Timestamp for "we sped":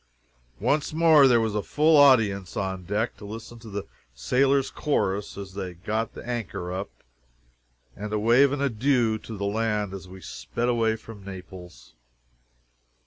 10.07-10.67